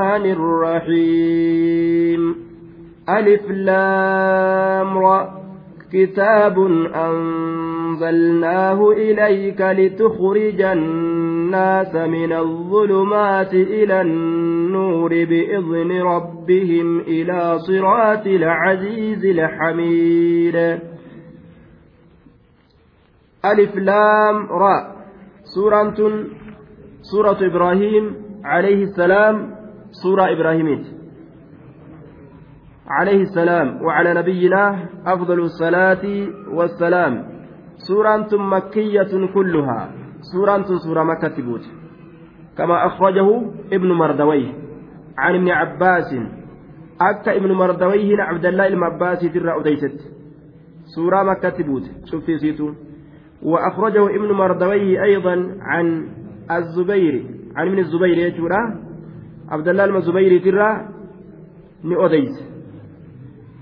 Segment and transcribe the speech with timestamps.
[0.00, 2.36] الرحمن الرحيم.
[3.08, 5.40] ألف لام را.
[5.92, 6.58] كتاب
[6.94, 20.56] أنزلناه إليك لتخرج الناس من الظلمات إلى النور بإذن ربهم إلى صراط العزيز الحميد.
[23.44, 24.96] ألف لام را.
[25.44, 26.24] سورة
[27.02, 28.14] سورة إبراهيم
[28.44, 29.59] عليه السلام.
[29.90, 30.86] سورة إبراهيميت
[32.88, 37.24] عليه السلام وعلى نبينا أفضل الصلاة والسلام.
[37.88, 39.92] سورة مكية كلها.
[40.32, 41.60] سورة سورة مكة تبوت.
[42.58, 44.52] كما أخرجه ابن مردويه.
[45.18, 46.14] عن ابن عباس.
[47.00, 50.00] أكا ابن مردويه عبد الله المعباس ترى أديست
[50.94, 51.82] سورة مكة تبوت.
[52.04, 52.72] شوف في سيتو.
[53.42, 56.08] وأخرجه ابن مردويه أيضا عن
[56.50, 57.26] الزبير.
[57.56, 58.89] عن ابن الزبير يجورا
[59.50, 60.88] عبد الله الزبير ترى
[61.84, 62.50] نؤديس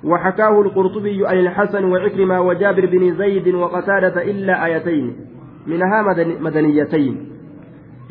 [0.05, 5.17] وحكاه القرطبي عن الحسن وعكرمة وجابر بن زيد وقتادة إلا آيتين
[5.67, 6.03] منها
[6.41, 7.29] مدنيتين.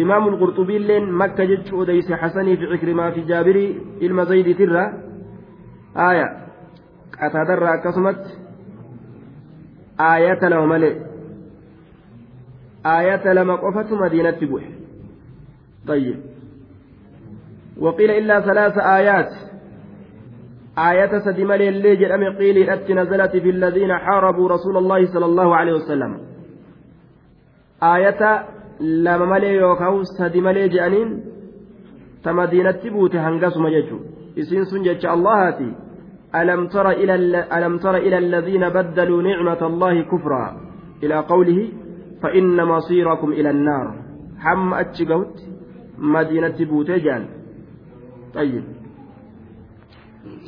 [0.01, 4.93] إمام القرطبي لين مكة جتش أديس حسني في عكرمة في جابر إلما زيد ترى.
[5.97, 6.47] آية.
[7.21, 8.39] قتادة كسمت
[9.99, 10.95] آية ملئ
[12.85, 14.63] آية لما قفت مدينة بوح.
[15.87, 16.36] طيب.
[17.79, 19.29] وقيل إلا ثلاث آيات.
[20.77, 25.73] آية سدمل اللي جرم قيل أت نزلت في الذين حاربوا رسول الله صلى الله عليه
[25.73, 26.17] وسلم.
[27.83, 28.45] آية
[28.79, 31.23] لما ملي يوكاو سدمل جأنين.
[32.23, 33.99] تمدينة بوت هنقص مججو.
[34.39, 35.75] إسين سنجج اللهاتي.
[36.35, 37.13] ألم تر إلى
[37.57, 40.57] ألم تر إلى الذين بدلوا نعمة الله كفرا.
[41.03, 41.69] إلى قوله
[42.23, 43.95] فإن مصيركم إلى النار.
[44.39, 45.35] حم أتشقوت.
[45.97, 47.36] مدينة بوتجان
[48.37, 48.63] طيب.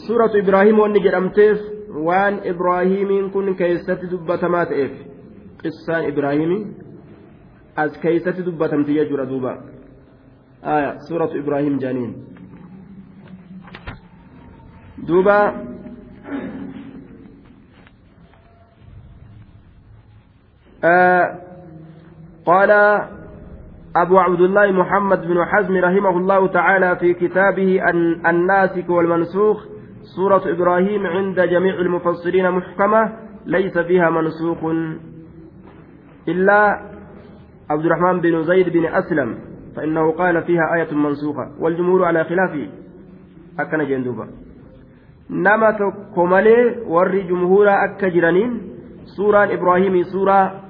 [0.08, 1.60] سورة إبراهيم وأن جرمتيف
[1.90, 4.96] وان إبراهيم كن كيست دبتمات إف
[5.66, 6.52] قصان إبراهيم
[7.78, 9.54] أز كيست دبتمت يجر دوبا.
[10.64, 12.12] آية سورة إبراهيم جانين.
[14.98, 15.40] دوبا.
[20.84, 21.26] آه
[22.46, 22.72] قال
[23.96, 27.82] أبو عبد الله محمد بن حزم رحمه الله تعالى في كتابه
[28.30, 29.66] الناسك والمنسوخ
[30.16, 33.14] سورة إبراهيم عند جميع المفسرين محكمة
[33.46, 34.58] ليس فيها منسوخ.
[36.28, 36.80] إلا
[37.70, 39.38] عبد الرحمن بن زيد بن أسلم
[39.76, 41.52] فإنه قال فيها آية منسوخة.
[41.60, 42.68] والجمهور على خلافه
[43.60, 44.28] أكن جندوبا
[45.30, 45.78] نما
[46.16, 48.62] كمالي ور جمهور أكجرانين
[49.18, 50.62] سورة إبراهيم سورة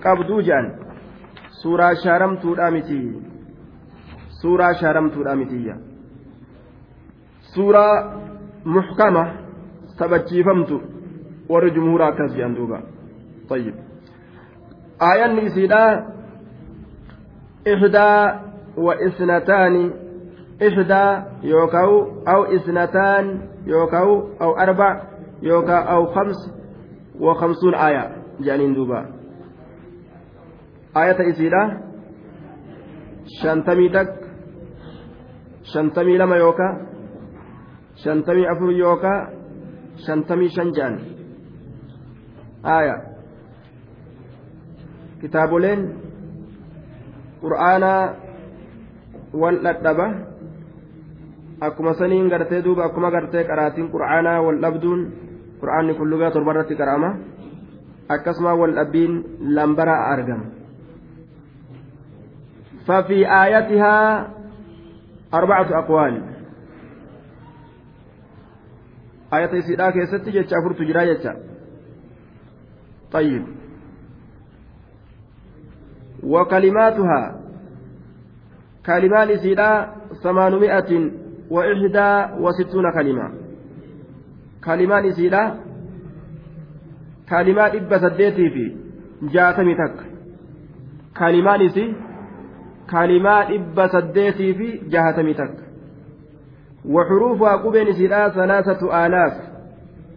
[0.00, 0.72] qabduu jedhan
[1.62, 2.98] suuraa shaaramtuudha miti
[4.40, 5.76] suuraa shaaramtuudha mitiyya
[7.54, 7.94] suuraa
[8.64, 9.26] muxkama
[9.98, 10.80] sabachiifamtu
[11.48, 12.82] warri jumhuura akkas jedhan duuba
[13.48, 13.74] طيب
[15.02, 16.06] آيان نسيدا
[17.68, 18.38] إحدى
[18.76, 19.90] وإثنتان
[20.62, 25.02] إحدى يوكاو أو إثنتان يوكاو أو أربع
[25.42, 26.50] يوكاو أو خمس
[27.20, 29.00] وخمسون آية جانين دوبا
[30.96, 31.62] آية إسيرة
[33.42, 34.14] شانتمي تك
[35.74, 36.68] شانتمي لما يوكا
[38.04, 39.14] شانتمي أفر يوكا
[40.06, 40.94] شانتمي شنجان
[42.64, 43.12] آية
[45.22, 45.80] kitaaboleen
[47.42, 48.02] qur'aanaa
[49.40, 50.06] wal dhadhaba
[51.66, 55.00] akkuma saniin gartee duuba akkuma gartee qaraatiin qur'aanaa wal dhabduun
[55.60, 57.10] qur'aanni kun lugaa torba irratti qara'ama
[58.08, 60.62] akkasuma wal dhabbiin lambara argama.
[62.86, 64.28] ففي آياتها
[65.34, 66.22] أربعة أقوال
[69.34, 71.36] آية سيدا كيست جتشا فرت جرا
[73.12, 73.44] طيب
[76.22, 77.40] وكلماتها
[78.86, 79.92] كلمات سيدا
[80.22, 81.10] ثمانمائة
[81.50, 83.32] وإحدى وستون كلمة
[84.64, 85.60] كلمات سيدا
[87.31, 88.75] كلمات إبا سديتي في
[89.33, 89.95] جاتمي تك
[91.19, 91.95] كلمات سي
[92.91, 95.55] كلمات إبا سديتي في جاتمي تك
[96.85, 99.33] وحروفها قبين سيدا ثلاثة آلاف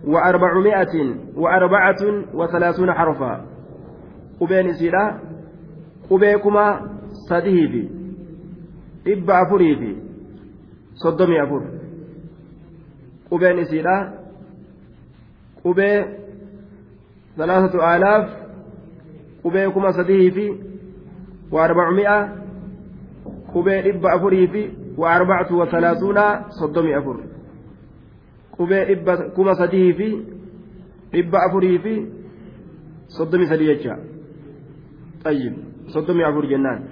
[0.07, 2.03] وأربعمائة وأربعة
[2.35, 3.47] وثلاثون حرفا
[4.41, 5.31] قبين سيدا
[6.11, 6.65] qubeekuma
[7.29, 7.83] sadihii fi
[9.05, 9.91] dhibba afurii fi
[11.03, 11.63] soddomii afur
[13.29, 13.95] qubeen isiidha
[15.63, 15.97] qubee
[17.38, 18.46] ثلاثة آلاف
[19.44, 20.56] قبيكما سديه في
[21.52, 22.36] وأربعمائة
[23.56, 26.18] قبي إب أفره في وأربعة وثلاثون
[26.50, 27.24] صدم أفر
[28.60, 30.24] قبي إب كما سديه في
[31.16, 32.08] إب أفره في
[33.08, 33.98] صدم سديجة
[35.26, 35.54] طيب
[35.88, 36.84] صدم أفر جنان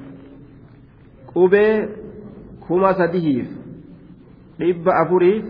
[1.35, 1.87] قبي
[2.69, 3.45] كما سديه
[4.61, 5.43] إب أفره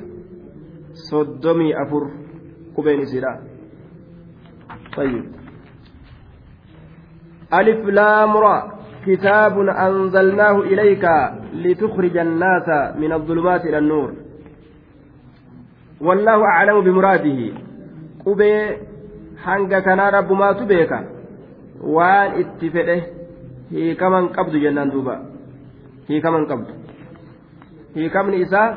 [0.93, 2.11] صدم أفر
[2.77, 3.52] قبي نسيرا
[4.97, 5.25] طيب
[7.53, 8.57] ألف لام را
[9.05, 11.05] كتاب أنزلناه إليك
[11.53, 12.67] لتخرج الناس
[12.97, 14.13] من الظلمات إلى النور
[16.01, 17.39] والله أعلم بمراده
[18.25, 18.53] قبي
[19.43, 20.97] hanga kanaa rabbumaatu beeka
[21.95, 22.95] waan itti fedhe
[23.71, 25.15] hiikaman qabdu jennaan duuba
[26.07, 26.71] hiikaman qabdu
[27.95, 28.69] hiikamni isaa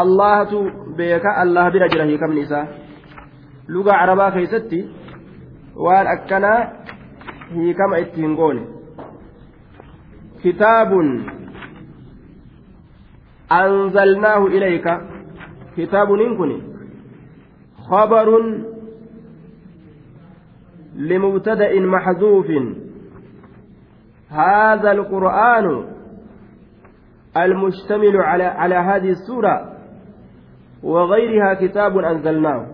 [0.00, 0.60] allahatu
[1.00, 2.66] beeka allah bira jira hiikamni isaa
[3.74, 4.80] lugaa carabaa keeysatti
[5.86, 6.58] waan akkanaa
[7.54, 8.62] hiikama itti hin goone
[10.42, 11.08] kitaabun
[13.60, 15.00] anzalnaahu ilayka
[15.76, 16.52] kitaabuniin kun
[17.88, 18.50] khabarun
[21.00, 22.46] لمبتدأ محذوف
[24.30, 25.66] هذا القرآن
[27.36, 29.72] المشتمل على على هذه السورة
[30.82, 32.66] وغيرها كتاب أنزلناه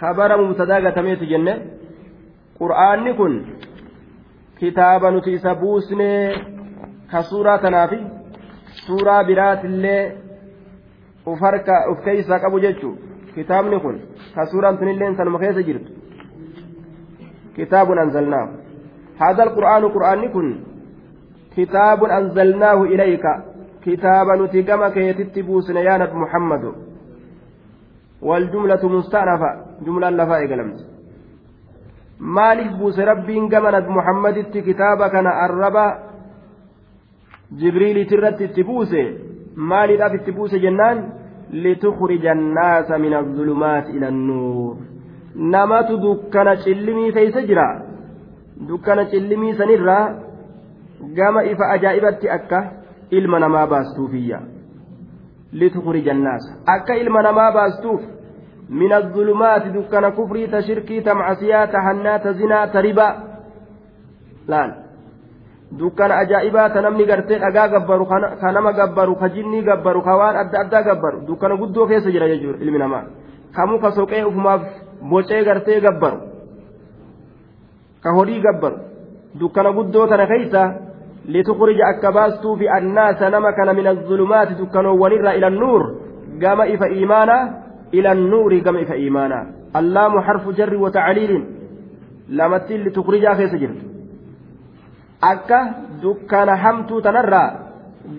[0.00, 1.54] خبر مبتدأ تميت جنة
[2.60, 3.34] قرآن كن
[4.60, 6.12] كتابا نتيس بوسني
[7.12, 8.00] كسورة تنافي
[8.86, 10.12] سورة برات الله
[11.26, 12.90] وفرك وفكيسا كابو جيتشو
[13.36, 13.96] كتابني كن
[14.36, 15.86] كسورة تنلين سنمخيس جرت
[17.56, 18.46] كتاب أنزلناه
[19.22, 20.48] هذا القرآن قرآن كن
[21.56, 23.24] كتاب أنزلناه إليك
[23.84, 26.64] كتابا نتيجما كي تتبوسن يا نبي محمد
[28.25, 29.49] والجملة مستأنفة
[29.85, 30.79] جملة لفاء قلمت
[32.79, 35.85] buuse rabbiin gama nabi muhammaditti kitaaba kana arraba
[37.59, 39.01] jibriilitirratti itti buuse
[39.55, 41.03] maaliidhaaf itti buuse jennaan
[41.51, 44.75] litukhrija annaasa min azulumaati ila annuur
[45.35, 47.67] namatu dukkana cillimii keeysa jira
[48.69, 50.05] dukkana cillimii sanirraa
[51.19, 52.65] gama ifa ajaa'ibatti akka
[53.11, 54.39] ilma namaa baastuufiyya
[55.51, 58.14] litukhrija annaasa akka ilma namaa baastuuf
[58.69, 63.09] من الظلمات دكان كفري تشركي تمعسيا تهنا تزنا تربا
[64.47, 64.71] لأن
[65.71, 68.05] دكان أجائبا تنمني قرتين أقا قبرو
[68.41, 72.99] كنما قبرو كجني قبرو كوان أدى أدى قبرو دكان قدو كيس جرى يجور علمنا ما
[73.55, 74.53] كمو كسوكي أفما
[75.47, 76.19] gartee gabbaru
[78.03, 78.77] ka horii gabbaru
[79.39, 80.61] dukkana guddoo tana keeysa
[81.27, 85.83] litukrija akka baastuufi annaasa nama kana min azulumaati dukkanoowwanirraa ila nuur
[86.39, 87.64] gama ifa iimaanaa
[88.15, 91.45] nuuri gama ifa iimaanaa allaamu harfu jarri wa tacliilin
[92.29, 93.85] lamattiin litukrijaa keessa jirtu
[95.21, 95.59] akka
[96.01, 97.53] dukkana hamtuu tanarraa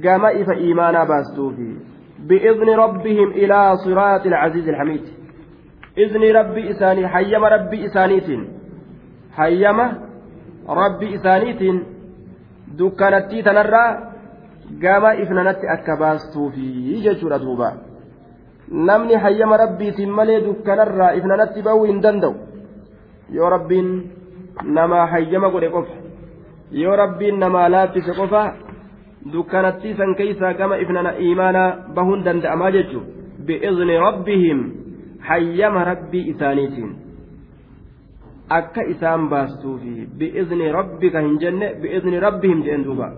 [0.00, 1.96] gama ifa iimaanaa baastuufi
[2.28, 5.04] بإذن ربهم إلى صراط العزيز الحميد
[5.96, 8.42] izni rabbi isaanii hayyama rabbi isaaniitiin
[9.36, 9.86] hayyama
[10.68, 11.78] rabbi isaaniitiin
[12.78, 14.12] dukkanattii tanarraa
[14.80, 17.72] gama ifnanatti akka baastuufi jechuudha duuba
[18.70, 22.34] namni hayyama rabbiitiin malee dukkanarraa ifnanatti ba'uu hin danda'u
[23.38, 23.90] yoo rabbiin
[24.78, 25.94] namaa hayyama godhe qofa
[26.82, 28.42] yoo rabbiin namaa laaffise qofa
[29.32, 33.10] dukkanattii san keeysaa gama ifnana imaanaa bahuun danda'amaa jechuudha
[33.46, 34.64] bi'izni rabbihim
[35.28, 36.96] hayyama rabbii isaaniitiin
[38.58, 43.08] akka isaan baastuufi bi'izni rabbika hin jenne bi'izni rabbihim jedhen duuba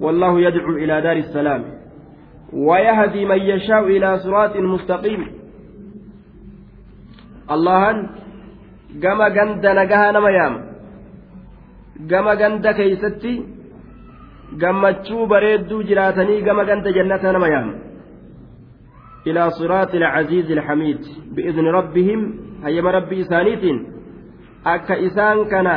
[0.00, 1.62] والله يدعو إلى دار السلام
[2.52, 5.26] ويهدي من يشاء إلى صراط مستقيم.
[7.50, 8.08] الله
[9.02, 10.54] قام قند نجاها نميام
[12.10, 13.44] قام قند كيستي.
[14.62, 17.68] قمتشو بريدو جراتني قام قند جنة نميام
[19.26, 21.00] إلى صراط العزيز الحميد.
[21.34, 22.20] بإذن ربهم
[22.64, 23.64] هيما ربي إسانيت
[24.66, 25.68] أكا إسان كان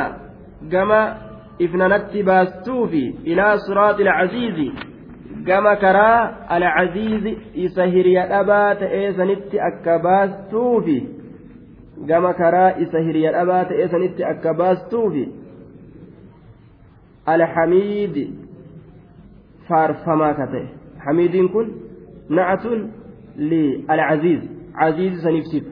[5.46, 11.02] كما إفنانت باستوفي إلى صراط العزيز كما كرا العزيز إسهريا أبات إيسانت أكا باستوفي
[12.08, 15.28] كما كرا إسهريا أبات إيسانت أكا باستوفي
[17.28, 18.34] الحميد
[19.68, 20.66] فارفما كته
[20.98, 21.68] حميد كن
[22.30, 22.66] نعت
[23.36, 24.40] للعزيز
[24.74, 25.64] عزيز سنفسف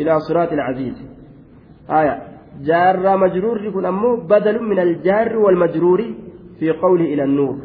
[0.00, 1.06] إلى صراط العزيز
[1.90, 2.22] آية
[2.62, 6.14] جار مجرور يكون أمه بدل من الجار والمجرور
[6.58, 7.63] في قوله إلى النور جار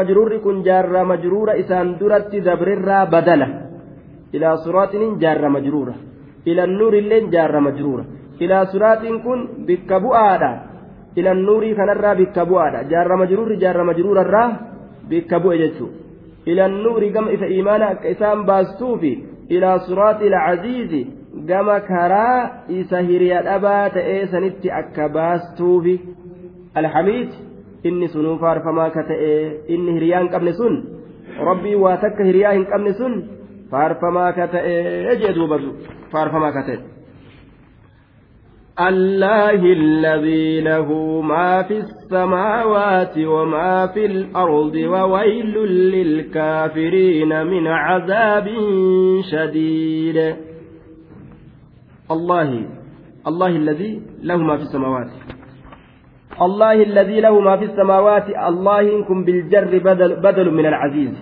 [0.00, 3.48] مجرور يكون جار مجرور إسان درت دبرر بدله
[4.34, 5.94] إلى صراط جار مجرورة
[6.46, 8.04] إلى النور اللين جار مجرورة
[8.42, 10.52] إلى صراط كن بك بؤادا
[11.18, 14.48] ila nuurii kanarraa bikka bu'aadha jaarra majruurri jaarra majruurarraa
[15.10, 19.12] bikka bu'e jechuudha ila nuurii gama ifa imaana akka isaan baastuufi
[19.56, 21.00] ilaa suraati ilcaziizi
[21.50, 25.94] gama karaa isa hiriya dhabaa ta'ee sanitti akka baastuufi
[26.82, 27.30] alhamiid
[27.84, 29.32] inni sunuu faarfamaa ka ta'e
[29.74, 30.74] inni hiriyaa hin qabne sun
[31.48, 33.18] rabbii waa takka hiriyaa hin qabne sun
[33.70, 35.58] faarfamaa ka ta'e jee duuba
[36.12, 36.78] faarfamaa ka ta'e.
[38.78, 40.88] الله الذي له
[41.20, 45.54] ما في السماوات وما في الأرض وويل
[45.94, 48.48] للكافرين من عذاب
[49.30, 50.36] شديد
[52.10, 52.66] الله
[53.26, 55.10] الله الذي له ما في السماوات
[56.42, 61.14] الله الذي له ما في السماوات الله إنكم بالجر بدل, بدل من العزيز.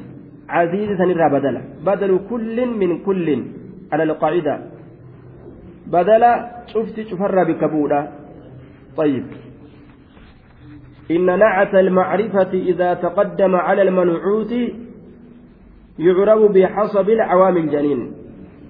[0.49, 3.43] عزيز سنرى بدل بدل كل من كل.
[3.93, 4.61] على القاعدة.
[5.87, 6.23] بدل
[6.67, 8.13] شفت شفر بكبودا
[8.97, 9.25] طيب.
[11.11, 14.53] إن نعت المعرفة إذا تقدم على المنعوت
[15.99, 18.13] يعرب بحسب العوامل الجنين.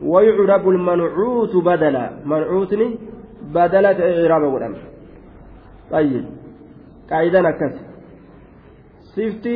[0.02, 2.10] ويعرب المنعوت بدلا.
[2.24, 2.98] منعوتني
[3.54, 3.98] بدلة
[4.30, 4.74] إعراب
[5.90, 6.35] طيب.
[7.10, 7.80] qaayidaan akkasi.
[9.14, 9.54] Sifti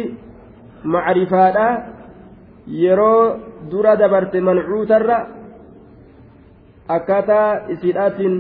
[0.84, 1.68] macrifaadha.
[2.66, 3.36] Yeroo
[3.70, 5.16] dura dabarte mancuutarra
[6.88, 8.34] akkaataa isiidhaatiin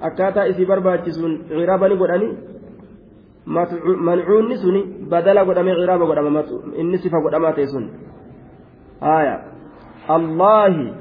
[0.00, 2.28] akkaataa isii barbaachisuun ciraaba ni godhani.
[4.08, 6.44] Mancuunni suni badala godhamee ciraaba godhama.
[6.76, 7.88] Inni sifa godhamaa ta'e sun.
[9.00, 9.36] Haaya.
[10.08, 10.92] Allaahi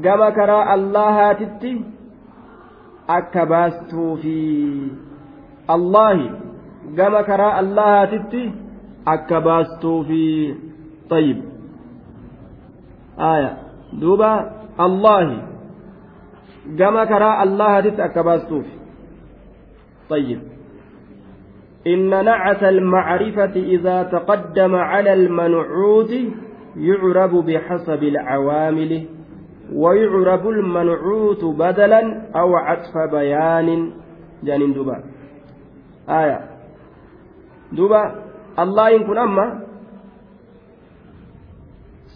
[0.00, 1.72] gama karaa allaahaatitti
[3.08, 4.92] akka baastuufi
[5.68, 6.30] allaahi
[6.94, 8.52] gama karaa allahaatitti
[9.06, 10.66] akka baastuufi
[11.10, 11.42] طيب
[13.18, 13.56] آية
[13.92, 14.50] دوبا
[14.80, 15.42] الله
[17.08, 18.66] karaa allahatitti akka baastuuf
[20.10, 20.40] طيب
[21.86, 26.12] إن نعت المعرفة إذا تقدم على المنعوت
[26.76, 29.06] يعرب بحسب العوامل
[29.72, 32.02] ويعرب المنعوت بدلا
[32.36, 33.90] أو عطف بيان
[34.42, 35.04] جانين دوبا
[36.08, 36.55] آية
[37.72, 38.02] دوبا
[38.58, 39.46] الله يكون أما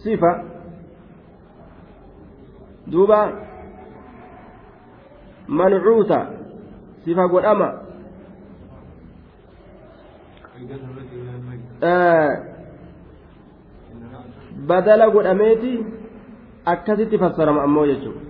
[0.05, 0.33] صفة
[2.87, 3.51] دوبا
[5.51, 6.31] mancuuta
[7.05, 7.69] sifa godhama
[14.67, 15.85] badala godhameeti
[16.65, 18.21] akkasitti fassarama ammoo jechuudha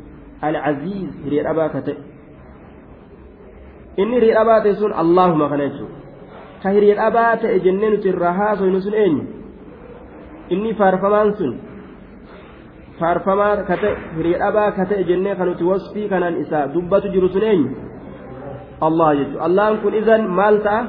[0.40, 1.96] alcaziiz hiriya dhabaa ka ta'e
[4.00, 5.99] inni hiriya dhabaa ta'e sun allaahuma kana jechuudha
[6.62, 9.24] ka hiriyadhabaa ta'e jennee nuti irraa haasoynu sun eenyu?
[10.50, 11.52] Inni faarfamaan sun.
[12.98, 17.28] Faarfamaa ka ta'e hiriyadhabaa ka ta'e e jennee kan nuti wasfii kanaan isaa dubbatu jiru
[17.28, 17.70] sun eenyu?
[18.80, 20.82] Allah jechuudha allahan kun izan maal ta'a?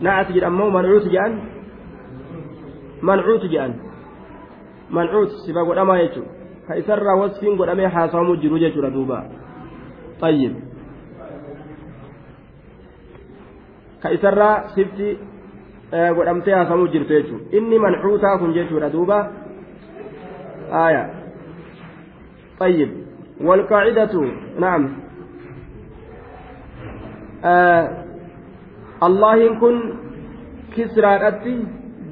[0.00, 1.32] Na'ati jedhamoo mancuuti jedhan
[3.08, 3.72] mancuuti jedhan
[4.90, 6.32] mancuuti sifa godhamaa jechuudha
[6.66, 9.24] ka isarraa wasfiin godhamee haasawamuu jiru jechuudha duuba.
[10.20, 10.54] Xayyib
[14.02, 15.18] ka isarraa sifti
[16.16, 18.90] godhamtee haasawamuu jirtu jechuudha inni mancuutaa kun jechuudha
[22.60, 22.90] طيب.
[23.40, 24.24] والقاعدة
[24.58, 24.90] نعم.
[27.44, 28.04] آه
[29.02, 29.76] الله كن
[30.76, 31.64] كسرى أتي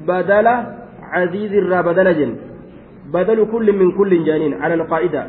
[0.07, 0.47] بدل
[1.01, 2.35] عزيز الرا بدل جن.
[3.13, 5.27] بدل كل من كل جانين على القاعدة.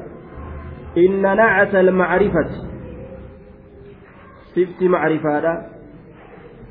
[0.99, 2.51] إن نعت المعرفة.
[4.57, 5.71] صفت معرفة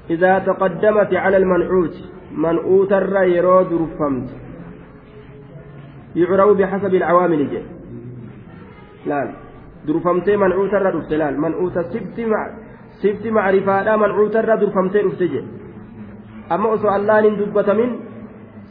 [0.10, 1.96] إذا تقدمت على المنعوت
[2.32, 4.30] منعوت الرا يرود رفمت.
[6.16, 7.62] يعرب بحسب العوامل جي
[9.06, 9.20] لا
[9.88, 12.42] درفمتي منعوت الرا دفت لا منعوت سبت مع
[13.02, 15.42] سبت معرفة لا منعوت الرا درفمتي دفت جي
[16.52, 17.90] أما أسو الله دبت من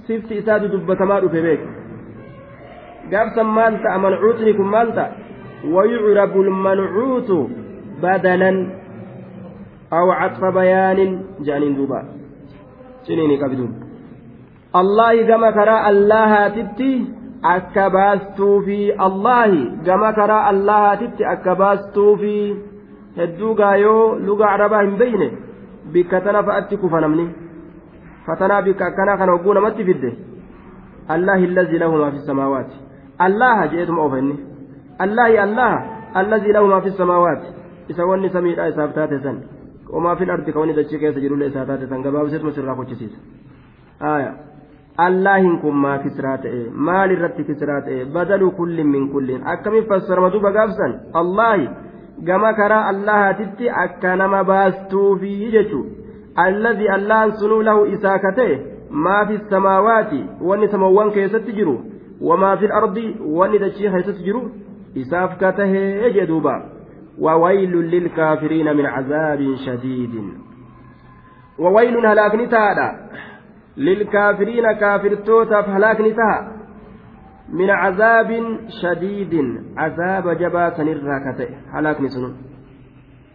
[0.06, 1.62] سبت إساد دبت ما دفت بيك.
[3.12, 5.04] قاب سمانتا منعوتني كن مانتا
[5.64, 7.30] ويعرب المنعوت
[8.02, 8.77] بدلا.
[9.93, 10.99] أو عطف بيان
[11.39, 12.03] جانين دوبا
[13.07, 13.71] سنيني كبدون
[14.75, 22.35] الله كما كرا الله تتي akka baastuufi allahi gama karaa allahatitti akka baastuufi
[23.17, 25.27] hedduu gaayoo luga arabaa hin beyne
[25.95, 27.25] bikka tana fa'atti kufa namni
[28.27, 30.11] fatanaa bikka akkanaa kana hogguu namatti fidde
[31.15, 32.79] allahi allazii lahu maa fi samaawaati
[33.27, 34.39] allaha jeetuma oofenni
[35.07, 35.83] allahi allaha
[36.21, 37.53] allazii lahu maa fi samaawaati
[37.95, 39.43] isa wanni samiidha isaaf taate san
[40.36, 43.18] ardi ka wanni dachii keessa jirullee isaa taate san gabaabseetuma sirraa kochisiisa
[44.12, 44.36] aayaa
[45.06, 50.30] allahin kun maa kisraa ta'e maal irratti kisraa ta'e badalu kullin min kullin akkamiin fassarama
[50.36, 51.68] duba gaafsan allahi
[52.30, 55.84] gama karaa allahaatitti akka nama baastuufi jechu
[56.46, 58.58] alladhi allahan sunuu lahu isaa ka ta'e
[59.06, 61.76] maa fi samaawaati wanni samawwan keessatti jiru
[62.30, 63.06] wamaa fi ardi
[63.40, 64.42] wanni dachii keessatti jiru
[64.94, 66.54] isaaf ka tahee jedhuuba
[67.20, 70.14] وويل للكافرين من عذاب شديد.
[71.58, 72.88] وويل هلاكني تادا
[73.76, 76.52] للكافرين كافر توتا هلاكني تادا
[77.52, 79.34] من عذاب شديد.
[79.76, 82.30] عذاب جبا سنراكته هلاكني سنو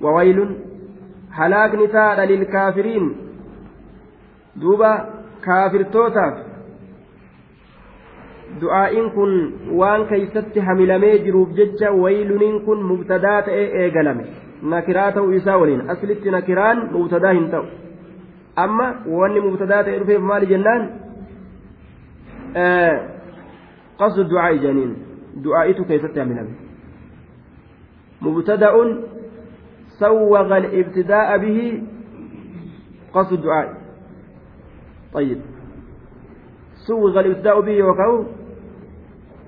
[0.01, 0.57] وويل
[1.31, 3.15] هلاكني تادا للكافرين.
[4.55, 5.09] دوبا
[5.45, 6.52] كافر توتاف.
[8.61, 9.31] Du'aa'iin kun
[9.81, 14.25] waan keeysatti hamilamee jiruuf jecha wayluniin kun mubtadaa ta'ee eegalame
[14.73, 17.65] nakiraa ta'uu isaa waliin aslitti nakiraan mubtadaa hin ta'u
[18.65, 18.87] amma
[19.21, 20.81] wanni mubtadaa ta'e dhufeef maali jennaan
[24.03, 24.93] qasdu du'aa'i janiin
[25.47, 26.53] du'aa'itu keessatti hamilame
[28.27, 28.95] mubtada'un
[29.99, 31.81] سوغ الابتداء به
[33.13, 33.67] قصد الدعاء
[35.13, 35.39] طيب
[36.87, 38.23] سوغ الابتداء به وكو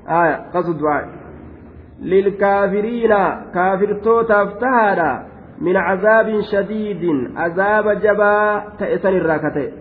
[0.08, 1.10] آية قصد الدعاء
[2.02, 3.10] للكافرين
[3.54, 4.44] كافر توتا
[5.62, 9.72] من عذاب شديد عذاب جبا تأسن الراكتين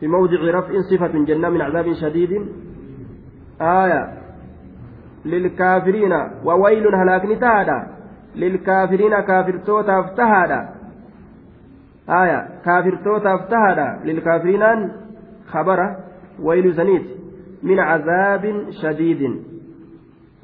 [0.00, 2.46] في موضع رفع صفة جنة من عذاب شديد
[3.60, 4.18] آية
[5.24, 6.12] للكافرين
[6.44, 7.86] وويل هلاك نتادا
[8.36, 10.68] للكافرين كافر توتا افتهادا
[12.08, 14.92] آية كافر توتا افتهادا للكافرين
[15.48, 15.96] خبره
[16.42, 17.17] ويل زنيت
[17.62, 19.22] من عذاب شديد.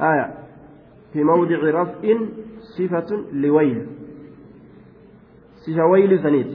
[0.00, 0.34] آية.
[1.12, 2.18] في موضع رفع
[2.78, 3.86] صفة لويل.
[5.66, 6.46] صفة ويل سنيد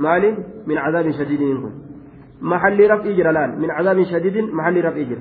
[0.00, 1.72] مال من عذاب شديد منكم.
[2.42, 5.18] محل رفع جرلان من عذاب شديد محل رفع جر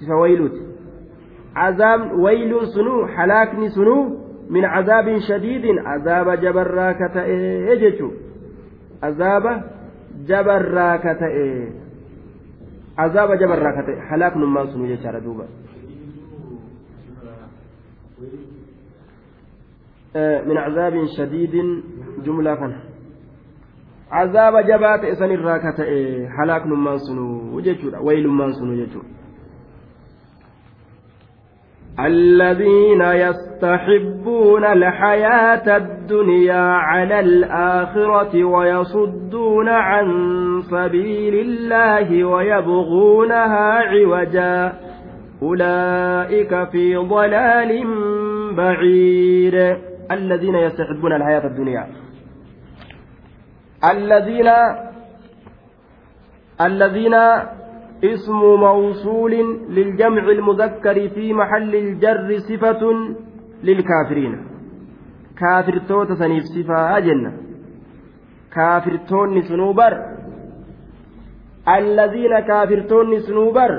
[0.00, 0.52] صفة ويلوت
[1.56, 4.18] عذاب ويل سنو حلاكني سنو
[4.50, 5.78] من عذاب شديد.
[5.78, 8.10] عذاب جبراكة إيه
[9.02, 9.64] عذاب
[10.26, 11.85] جبراكة إيه.
[13.04, 15.46] Azaaba jabarraa ka ta'e halaaknummaan sunu jechaadha duuba
[20.48, 21.54] من عذاب شديد
[22.24, 22.72] جملة كان
[24.10, 25.78] عذاب جبات إسان الراكة
[26.28, 29.04] حلاك نمان سنو وجيشورا ويل من سنو جيشورا
[32.00, 40.06] الذين يستحبون الحياة الدنيا على الآخرة ويصدون عن
[40.70, 44.72] سبيل الله ويبغونها عوجا.
[45.42, 47.84] أولئك في ضلال
[48.56, 49.54] بعيد.
[50.10, 51.86] الذين يستحبون الحياة الدنيا.
[53.90, 54.50] الذين
[56.60, 57.14] الذين
[58.04, 59.32] اسم موصول
[59.70, 62.82] للجمع المذكر في محل الجر صفة
[63.64, 64.34] للكافرين.
[65.38, 67.32] كافر توت سنيف صفة جنة
[68.54, 69.92] كافر تون سنوبر
[71.68, 73.70] الذين كافر تون سنوبر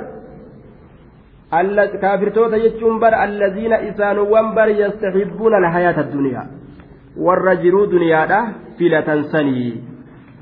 [2.01, 6.43] كافر توت يتشنبر الذين إسانوان بر يستحبون الحياة الدنيا.
[7.17, 9.83] والرجل دنيا فلة سني.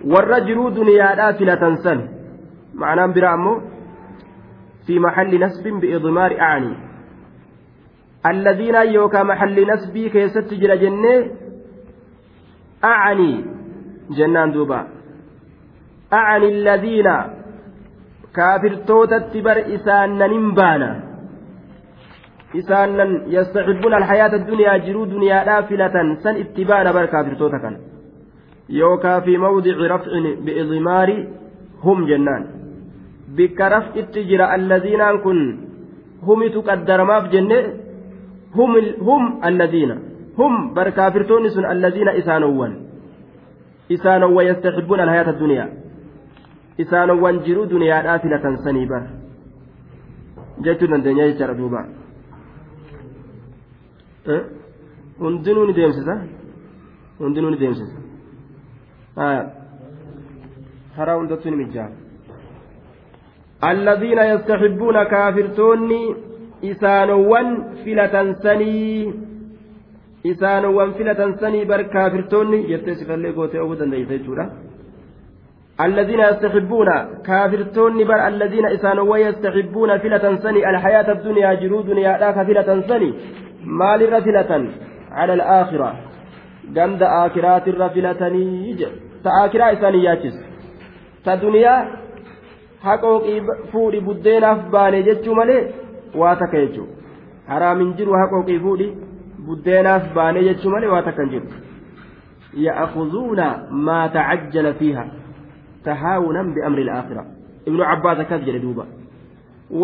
[0.06, 2.15] والرجل دنيا فلة سني.
[2.75, 3.61] معناه برامو
[4.87, 6.75] في محل نسب بإضمار أعني
[8.27, 11.31] الذين يوكا محل نسبي كيست جرى جنة
[12.85, 13.45] أعني
[14.11, 14.87] جنان دوبا
[16.13, 17.09] أعني الذين
[18.35, 20.91] كافر توتت بر إسان نمبانا
[22.59, 22.91] إسان
[23.27, 27.77] يستحبون الحياة الدنيا جرو دنيا نافلة سن اتبانا بر كافر توتا
[28.69, 30.13] يوكا في موضع رفع
[30.45, 31.29] بإضمار
[31.85, 32.43] هم جنان
[33.38, 35.40] bikka raf'itti jira allaziinaan kun
[36.28, 37.58] humitu qaddaramaaf jenne
[39.08, 39.96] hum allaziina
[40.40, 42.74] hum bar kaafirtoonni sun allaziina isaanowwan
[43.96, 45.68] isaanowwan yastaxibbuuna alhayaata addunyaa
[46.84, 49.04] isaanowwan jiruu duniyaadhaa filatan sanii bar
[50.66, 51.82] jechuu dandeenya jechaadha duuba
[55.20, 56.16] hundinuu ni deemsisa
[57.20, 57.98] hundinuu ni deemsisa
[60.98, 61.90] haraa hundattuu ni mijjaa
[63.72, 66.16] الذين يستحبون كافرتوني
[66.64, 69.14] إسانوان فلة سني
[70.26, 74.46] إسانوان فلة سني بر كافرتوني يتسف اللي قوتي أبدا ليتجورا
[75.82, 76.90] الذين يستحبون
[77.26, 83.14] كافرتوني بر الذين إسانوان يستحبون فلة سني الحياة الدنيا جرود دنيا ذاك فلة سني
[83.80, 84.52] مال رفلة
[85.12, 85.96] على الآخرة.
[86.74, 88.22] جند آكرات الرفلة
[89.24, 90.36] تآكرا إساني ياتس
[91.26, 92.05] تدنيا
[92.86, 93.40] haqooqii
[93.72, 95.62] fuudhi buddeenaaf baane jechuu malee
[96.22, 96.94] waa takka jechuudha
[97.52, 98.88] haraamin jiru haqooqii fuudhi
[99.48, 101.48] buddeenaaf baanee jechuu malee waa takkan jiru
[102.66, 103.48] ya'akuzuuna
[103.90, 105.06] maa tacajjala fiiha
[105.88, 107.26] tahaawunan biamri ilaakhira
[107.66, 108.88] ibnu cabbaas akkas jedhe duuba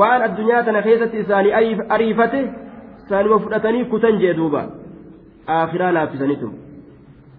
[0.02, 2.42] waan addunyaa tana keessatti isaanii ariifate
[3.10, 4.66] saanuma fudhatanii kutan jee duuba
[5.60, 6.60] aakhiraa laaffisanitum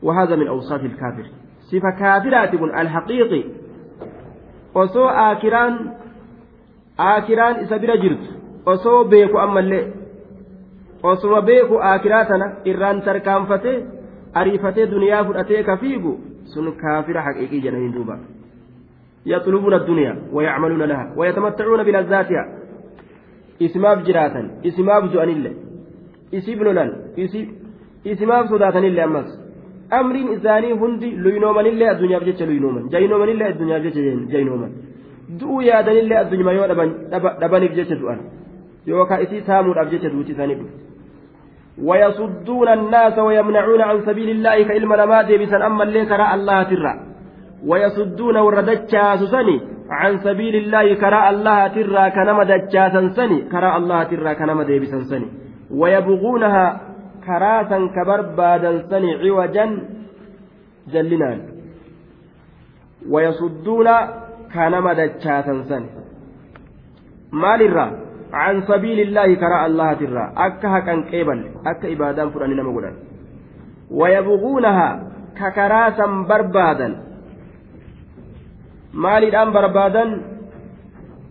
[0.03, 1.27] وهذا من أوصاف الكافر
[1.73, 3.45] صفة كافرات الحقيقي
[4.75, 5.79] osoo aakiraan
[6.99, 8.29] aakiraan isa bira jirtu
[8.67, 9.85] osoo beeku ammallee
[11.03, 13.79] osuma beeku aakiraa tana irraan tarkaanfatee
[14.35, 16.21] ariifatee duniyaa fudhatee ka fiigu
[16.55, 18.19] sun kaafira haqiiqii jedhanii duuba
[19.27, 22.59] يطلبون الدنيا ويعملون لها ويتمتعون بلذاتها
[23.63, 25.53] اسماف جراتا اسماف زؤن الله
[26.35, 26.91] اسم لن
[28.07, 28.79] اسماف صداتا
[30.83, 33.99] هندي لينوما الله الدنيا بجتش لينوما جينوما الله الدنيا بجتش
[34.35, 34.69] جينوما
[35.41, 36.67] du'uu yaadanillee addunyuma yoo
[37.43, 38.21] dhabaniif jecha du'an.
[38.87, 40.83] Yookaan isii saamuudhaaf jecha duuti isaanii dhufe
[41.79, 46.95] ويصدون الناس ويمنعون عن سبيل الله كإلما لما ديبسا أما اللي كراء الله ترى
[47.67, 54.35] ويصدون وردتشا سسني عن سبيل الله كراء الله ترى كنما دتشا سنسني كراء الله ترى
[54.35, 55.27] كنما ديبسا سني
[55.71, 56.81] ويبغونها
[57.27, 59.67] كراسا كبربادا سني عوجا
[60.93, 61.41] جلنان
[63.13, 63.89] ويصدون
[64.55, 65.85] kanama dachaasan san
[67.45, 67.91] maalirraa
[68.71, 72.97] sabiilillaahi karaa allahatirraa akka haqan qeeballe akka ibaadaan fudhanii nama godhan
[74.01, 74.93] wayabguunahaa
[75.39, 76.95] ka karaa san barbaadan
[79.05, 80.11] maaliidhaan barbaadan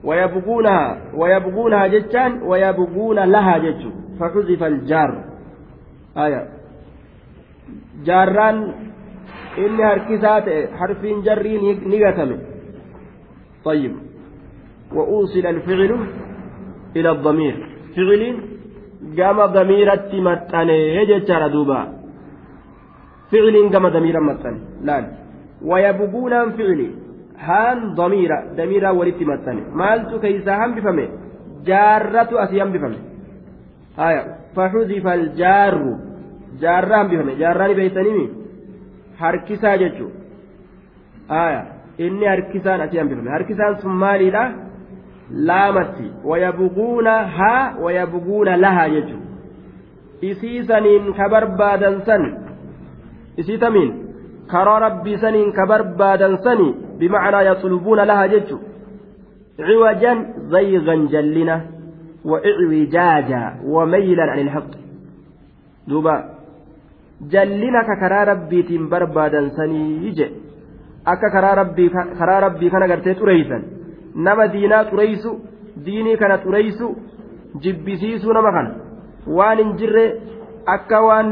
[0.09, 5.30] wayabguunahaa wayabguunahaa jechaan wayabguuna lahaa jechu faxuzifa aljaar aya
[8.06, 8.58] jaarraan
[9.64, 11.58] inni harkisaa ta'e harfiin jarrii
[11.92, 12.36] ni gatame
[13.66, 13.94] طيب
[14.94, 15.92] وأوصل الفعل
[16.96, 17.54] إلى الضمير
[17.96, 18.22] فعل
[19.18, 21.80] قام ضميرة متني يجتر دوبا
[23.30, 24.96] فعل قام ضميرا متني لا
[25.70, 26.80] ويبقون فعل
[27.48, 31.06] هان ضميرا ضميرا ولدت متني مالت كيسا هم بفمه
[31.68, 32.68] جارة أسيام
[33.99, 35.97] آية فحذف الجار
[36.61, 38.29] جاران بفمه جاران بيتنمي
[39.21, 40.11] harkisaa jechuun
[41.39, 41.65] aayaa
[42.05, 44.43] inni harkisaan asii hambifame harkisaan sun maaliidha
[45.49, 49.21] laamatti wayabuguuna haa wayabuguuna lahaa jechuun
[50.29, 52.23] isii saniin ka barbaadan san
[53.43, 53.91] isii tamiin
[54.53, 56.67] karaa rabbii saniin ka barbaadan sani
[57.03, 58.61] bimacnaa yaxlubuuna lahaa jechuun
[59.57, 60.25] ciwajan
[60.55, 61.61] zaygan jallina
[62.24, 64.70] وإعوجاجا وميلا عن الحق
[65.88, 66.16] دوبا
[67.32, 70.26] جلنا ككرا ربي تنبربادا سني يجي
[71.06, 73.62] akka karaa rabbii kana gartee xureeysan
[74.26, 75.30] nama diinaa xureysu
[75.86, 76.86] diinii kana xureysu
[77.62, 78.70] jibbisiisuu nama kana
[79.36, 80.04] waan hin jirre
[80.74, 81.30] akka waan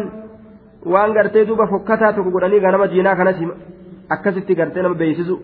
[0.93, 3.41] waan gartee duuba fokkataa tokko godhanii nama diinaa kanas
[4.17, 5.41] akkasitti gartee nama beeysisu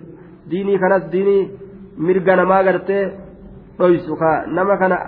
[0.50, 1.50] diinii kanas diinii
[2.06, 3.02] mirga namaa gartee
[3.78, 4.98] dhoysu ka nama kana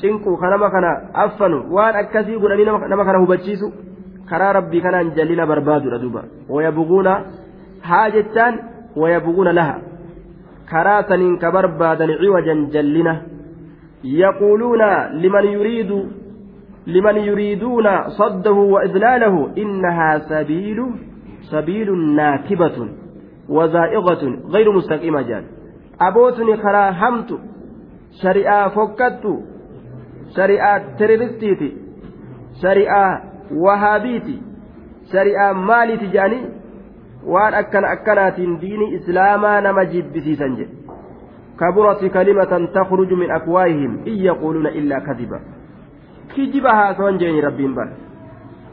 [0.00, 0.90] cinqu ka nama kana
[1.24, 3.72] affanu waan akkasii godhanii nama kana hubachiisu
[4.30, 7.12] karaa rabbii kanaan jallina barbaadudha duuba wayabuguuna
[7.88, 8.58] haa jechaan
[8.96, 9.76] wayabuguuna laha
[10.70, 13.14] karaa saniin ka barbaadan ciwajan jallina
[14.02, 14.90] yaquuluuna
[15.24, 15.98] liman yuriidu
[16.86, 20.86] yuriiduuna saddahu wa idlaalahu innahaa sabiilu
[21.50, 22.88] sabiilun naakibatun
[23.48, 25.44] wazaa'iqatun gayru mustaqiima jaan
[25.98, 27.40] abootuni karaa hamtu
[28.22, 29.32] shari'aa fokkattu
[30.98, 31.70] teroristiiti
[32.62, 33.10] shari'aa
[33.66, 34.38] wahaabiiti
[35.12, 36.46] shari'aa maaliiti jedhanii
[37.34, 40.84] waan akkana akkanaatiin diinii islaamaa nama jibbisiisan jedhe
[41.60, 45.40] كبرت كلمة تخرج من أفواههم إن يقولون إلا كذبا.
[46.36, 47.88] كجبها سوان جيني ربين بل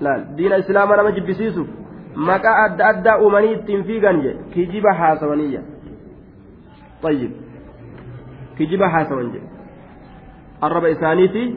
[0.01, 1.65] لا دين الإسلام أنا مجب بسيسو
[2.15, 4.11] مكا أدى أدى أمني التنفيقا
[4.55, 5.61] كجبها سوانية.
[7.03, 7.31] طيب.
[8.59, 9.03] كجبها
[10.63, 11.55] الربع إسانيتي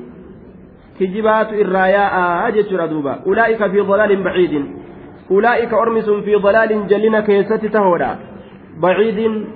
[1.00, 4.64] كجبات الراياء أجت ردوبا أولئك في ضلال بعيد
[5.30, 8.16] أولئك أرمس في ضلال جلنا كيست تهودا
[8.82, 9.46] بعيد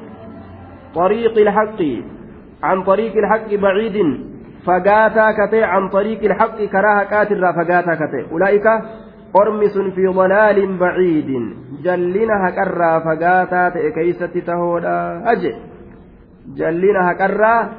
[0.94, 1.82] طريق الحق
[2.62, 3.96] عن طريق الحق بعيد
[4.64, 8.66] فقاتا كتي عن طريق الحق كراها كاتر فقاتا كتي أولئك
[9.37, 11.30] أرمس في ضلال بعيد
[11.84, 15.54] جلنا هكرا فقاتا كيست تهودا أجي
[16.56, 17.70] جلنا هكرا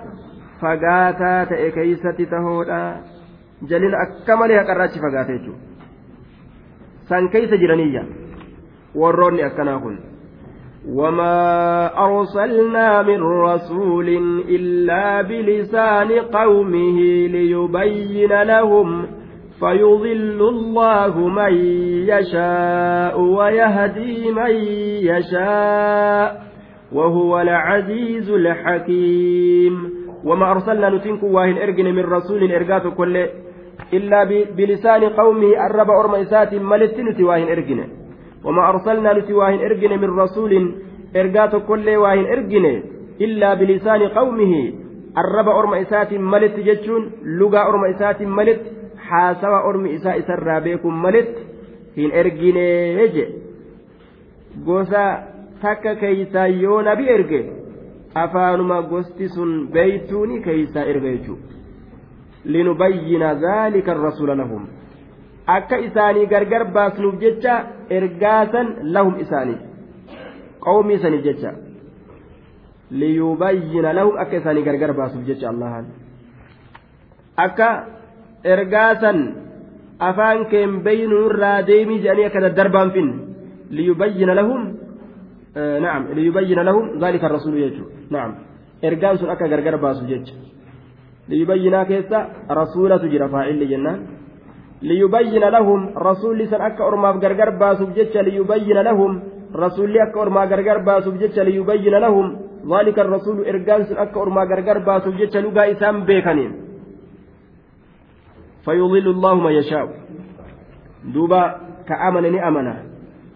[0.61, 1.43] فقاتا
[1.75, 3.01] كيست تهودا
[3.69, 5.53] جلنا أكمل هكرا فقاتا يجو
[7.09, 8.03] san keeysa jiraniyya
[8.95, 9.97] warroonni akkanaa kun.
[10.87, 11.35] وما
[12.05, 14.07] أرسلنا من رسول
[14.49, 19.05] إلا بلسان قومه ليبين لهم
[19.59, 21.53] فيضل الله من
[22.07, 24.55] يشاء ويهدي من
[25.03, 26.43] يشاء
[26.91, 33.15] وهو العزيز الحكيم وما أرسلنا نتنك واهن إرجن من رسول إرجات كل
[33.93, 34.23] إلا
[34.57, 37.79] بلسان قومه الرب أرم إسات ملت نتواهن إرجن
[38.45, 40.51] وما أرسلنا نتواهن إرجن من رسول
[41.15, 42.65] إرجات كل واهن إرجن
[43.21, 44.53] إلا بلسان قومه
[45.17, 47.03] الرب أرم إسات ملت جتشون
[47.39, 48.61] لغة أرم إسات ملت
[49.65, 51.41] ormi isaa isarraa beekun malitti
[51.95, 53.25] hin erginee je
[54.65, 55.03] gosa
[55.61, 57.39] takka keeysaa yoo nabi erge
[58.23, 61.55] afaanuma gosti sun beeytuuni keeysaa erga jechuudha.
[62.53, 64.67] Linubayyina zaalika rasuula lahum.
[65.47, 67.55] Akka isaanii gargar baasnuuf jecha
[67.97, 69.61] ergaasan lahum isaaniif
[70.65, 71.51] qawmii isaniif jecha.
[72.91, 75.85] Liyubayyina lahum akka isaanii gargar baasuuf jecha allahan.
[77.45, 77.69] Akka
[78.43, 79.19] ergaasan
[79.99, 83.15] afaan keen beeynuurraa deemii jedhanii akka daddarbaan finne
[83.69, 84.61] liyubayyina lahum
[85.84, 88.32] na'am liyubayyina lahum zaalika rasuulu jechuudha na'am
[88.82, 90.34] ergaan sun akka gargar baasu jecha
[91.28, 92.18] liyubayyinaa keessa
[92.60, 94.00] rasuulatu jira faa'illi jennaan
[94.82, 99.22] liyubayyina lahum rasuulli san akka ormaaf gargar baasuuf jecha liyubayyina lahum
[99.54, 102.26] rasuulli akka ormaa gargar baasuuf jecha liyubayyina lahum
[102.68, 106.64] zaalika rasuulu ergaan sun akka ormaa gargar baasuuf jecha lugaa isaan beekaniin
[108.64, 109.84] فيضل الله من يشاء
[111.14, 111.42] دوبا
[111.88, 112.87] كأمن أمنا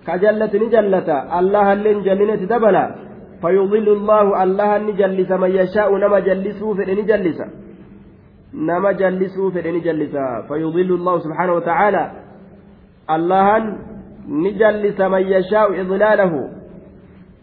[0.07, 1.09] كجلة نجلة.
[1.39, 2.85] الله اللي جلنة دبلا
[3.41, 7.39] فيضل الله الله نجلس من يشاء نما جلسه في نجلس.
[8.53, 10.15] نما جلسه في نجلس.
[10.47, 12.03] فيضل الله سبحانه وتعالى.
[13.15, 13.47] الله
[14.45, 16.33] نجلس من يشاء إضلاله.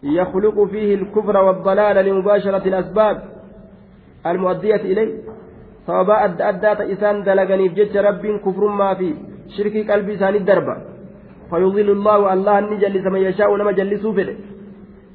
[0.03, 3.17] يخلق فيه الكفر والضلال لمباشرة الأسباب
[4.25, 5.11] المؤدية إليه.
[5.87, 9.07] sababaa adda addaa ta isaan dalaganiif jecha rabbiin kufrummaa fi
[9.55, 10.75] shirkii qalbii isaanii darba
[11.51, 14.35] fayudilu llaahu allahan ni jallisa man yashaa'u nama jallisuu fedhe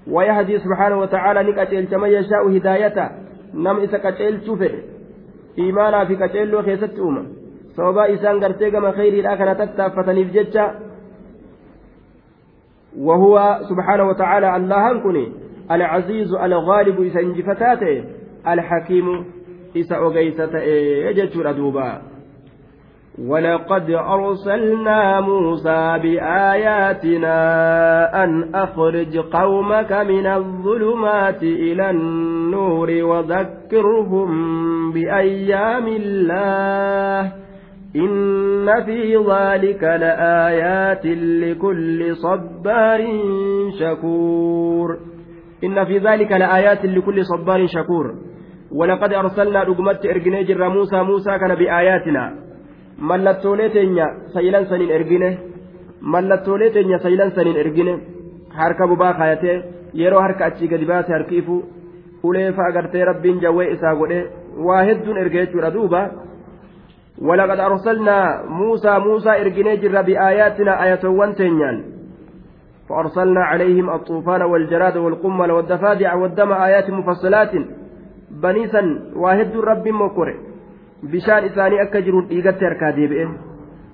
[0.06, 3.10] ويهدي سبحانه وتعالى نكتيل كما يشاء هدايته
[3.54, 4.74] نم إسا كتيل فدhe
[5.58, 7.26] إيمانا في كتيل وخيست أمة
[7.76, 10.70] سوابا إسان قرتي كما خيري الآخرة تتافتني في جتة
[12.98, 15.32] وهو سبحانه وتعالى الله كني
[15.70, 18.04] العزيز الغالب إسان جفتاته
[18.48, 19.24] الحكيم
[19.76, 22.00] isa ogeysa ta'e jechuudha duuba
[23.24, 27.34] ولقد أرسلنا موسى بآياتنا
[28.24, 34.28] أن أخرج قومك من الظلمات إلى النور وذكرهم
[34.92, 37.32] بأيام الله
[37.96, 43.00] إن في ذلك لآيات لكل صبار
[43.80, 44.98] شكور
[45.64, 48.14] إن في ذلك لآيات لكل صبار شكور
[48.72, 52.45] ولقد أرسلنا رقمت إرجني جر موسى موسى كان بآياتنا
[52.98, 55.38] ملتولي تنيا سيلان سنين إرجنه
[56.02, 57.98] ملتولي تنيا سيلان سنين إرجنه
[58.56, 59.56] harka bubaa kaayatee
[60.00, 61.56] yeroo harka achii gadi baase harkiifu
[62.22, 64.20] uleefa agartee rabbiin jawwee isaa godhe
[64.66, 66.00] waa hedduun erge jechuudha duuba.
[67.22, 71.84] ولقد أرسلنا موسى موسى إرجني جر بآياتنا آياتوان تنيان
[72.88, 77.52] فأرسلنا عليهم الطوفان والجراد والقمل والضفادع والدم آيات مفصلات
[79.22, 80.34] waa hedduun rabbiin mokkore
[81.12, 83.26] bishaan isaanii akka jiruun dhiigatti harkaa deebi'e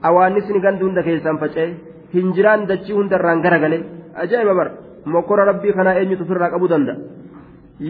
[0.09, 1.66] awaannisni gandi hunda keessaan faca'e
[2.14, 3.79] hinjiraan dachii hundarraan garagale
[4.25, 4.68] ajaa'iba bar
[5.14, 6.96] mokkora rabbii kanaa eenyutu ofirraa qabuu danda'a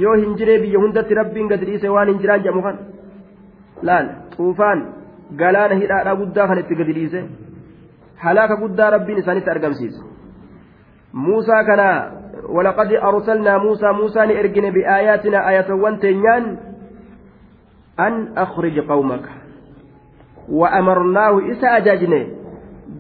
[0.03, 2.77] yoo hinjiree biyya hundatti rabbiin gadi dhiise waan hinjiraan jedhamu kan
[3.89, 4.07] laal
[4.37, 4.79] xuufaan
[5.43, 7.21] galaana hidhaadhaa guddaa kan itti gadi dhiise
[8.25, 10.01] halaaka guddaa rabbiin isaanitti argamsiise
[11.27, 11.97] muusaa kanaa
[12.57, 16.45] ولقد أرسلنا موسى موسى لإرجن بآياتنا آية وانتنيان
[18.01, 19.25] أن أخرج قومك.
[20.49, 22.27] وأمرناه إسا أجاجني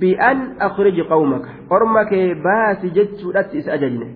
[0.00, 1.44] بأن أخرج قومك.
[1.72, 4.08] أرمك باسي جتشو لت إسا أجاجني.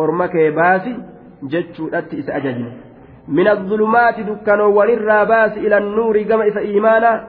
[0.00, 0.96] أرمك باسي
[1.42, 2.72] جتشو لت إسا أجاجني.
[3.28, 7.28] من الظلمات دكان ونرى باس إلى النور كما إسا إيمانا.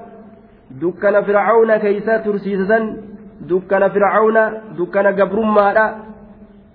[0.71, 2.97] دكان فرعون كيسا ترسيسا
[3.41, 4.37] دكان فرعون
[4.77, 6.03] دكان قبرما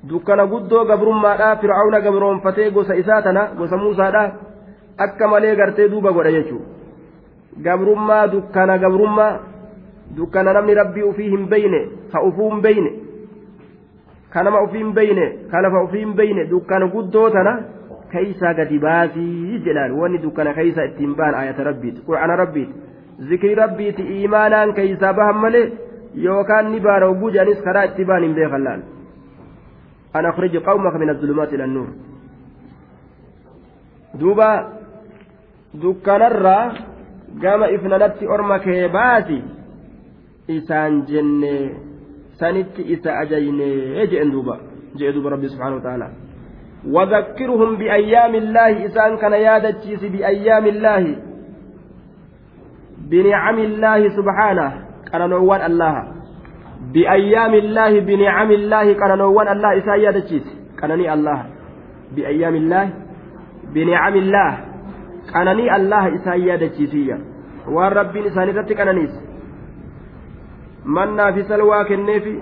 [0.06, 4.32] dukkana guddoo gabrummaadhaa fir'aawna gabroonfatee gosa isaa tana gosa muusaadhaa
[5.06, 9.32] akka malee gartee duuba godha jechuudha gabrummaa dukkana gabrummaa
[10.16, 11.80] dukkana namni rabbii ufii hin beyne
[12.12, 12.92] ka ufuu hin beyne
[14.34, 17.56] ka nama ufii hin beyne ka lafa ufii hin beyne dukkana guddoo tana
[18.12, 24.08] keeysaa gadi baasii jedhaan wanni dukkana keeysaa ittiin ba'an ayata rabbiiti qur'aana rabbiiti zikrii rabbiiti
[24.18, 25.66] iimaanaan keeysaa bahan malee
[26.28, 28.86] yookaan ni baara oguu jedhanis karaa itti ba'an hin beekan laal.
[30.16, 31.88] أخرج قومك من الظلمات إلى النور
[34.14, 34.77] دوبا
[35.74, 36.72] dukkanarraa
[37.42, 39.42] gama ifnanatti orma kee baasi
[40.48, 41.52] isaan jenne
[42.40, 44.56] sanitti isa ajaynee jeen duuba
[44.96, 46.08] jee duuba rabbi subhaanahu ta'ala
[46.86, 51.16] وذكرهم بأيام الله إسان كان يادتشيس بأيام الله
[53.10, 54.72] بنعم الله سبحانه
[55.12, 55.94] كان نوان الله
[56.94, 60.46] بأيام الله بنعم الله كان نوان الله إسان يادتشيس
[60.78, 61.38] كانني الله
[62.16, 62.84] بأيام الله
[63.74, 64.50] بنعم الله
[65.32, 67.16] qananii allaha isaan yaadachiisiyya
[67.76, 69.18] waan rabbiin isaan irratti qananiise
[70.98, 72.34] mannaa fi salwaa kenneefi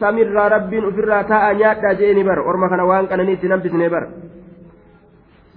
[0.00, 4.04] samirraa rabbiin ofirraa taa'a nyaadhaa jee ni bar orma kana waan qananii itti nambisnee bar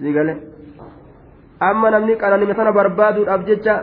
[0.02, 0.36] sigale
[1.70, 3.74] amma namni qananime sana barbaaduudhaaf jecha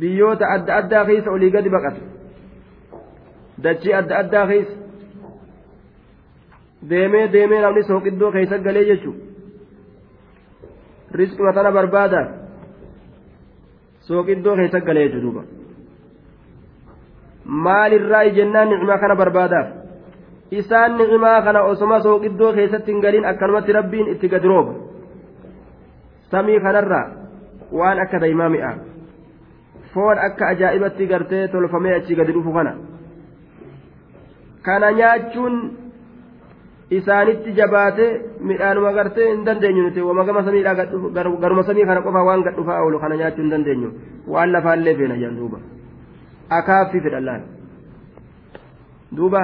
[0.00, 2.00] biyyoota adda addaa keessa olii gadi baqata
[3.64, 4.76] dachii adda addaa keessa.
[6.90, 9.33] Deemee deemee namni sooqiddoo keessa galee jechuudha.
[11.14, 12.44] Riskima sana barbaadaa.
[14.06, 15.42] sooqiddoo keessa galee duuba
[17.66, 19.68] maalirraa jennaan nicmaa kana barbaadaaf
[20.60, 24.74] isaan nicmaa kana osoma sooqiddoo keessatti hin galin akkanumatti rabbiin itti gadi rooba
[26.34, 27.06] samii kanarraa
[27.80, 28.72] waan akka daa'imaa mi'a
[29.94, 32.76] foon akka ajaa'ibatti gartee tolfamee achi gadi dhufu kana
[34.68, 35.56] kana nyaachuun
[36.90, 38.06] isaanitti jabaate
[38.40, 40.00] midhaanuma gartee hin dandeenyu nuti.
[40.00, 40.74] Wama gama samiidhaa
[41.40, 43.90] garuma samii kana qofa waan gad dhufaa oolu kana nyaachuu hin dandeenyu.
[44.28, 45.58] Waan lafaallee feena jedhan duuba.
[46.50, 47.42] Akaaffii fedhallaan
[49.16, 49.40] duuba.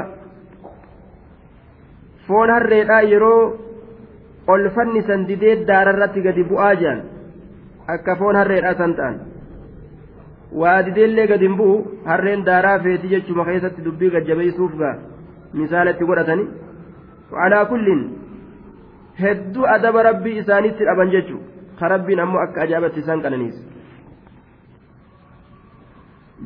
[2.27, 3.57] Foon harreedhaa yeroo
[4.47, 7.01] ol fannisan didee daararratti gadi bu'aa jedhan
[7.95, 9.17] akka foon harreedhaa san ta'an.
[10.61, 14.95] Waa dideellee gadi hin bu'u harreen daaraa feeti jechuma keessatti dubbii gajjabeessuuf gaa
[15.55, 16.49] misaalatti godhatanii.
[17.33, 17.89] وعلى كل
[19.21, 21.43] hedduu adaba rabbii isaanitti dhaban jechuun
[21.79, 22.67] ka rabbiin ammoo akka
[23.25, 23.57] qananiis